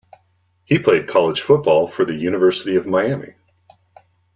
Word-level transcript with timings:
He 0.65 0.79
played 0.79 1.07
college 1.07 1.41
football 1.41 1.87
for 1.87 2.05
the 2.05 2.15
University 2.15 2.75
of 2.75 2.87
Miami. 2.87 3.35